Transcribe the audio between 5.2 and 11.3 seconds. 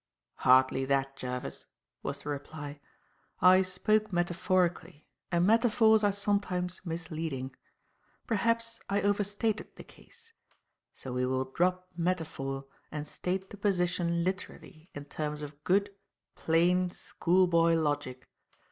and metaphors are sometimes misleading. Perhaps I overstated the case; so we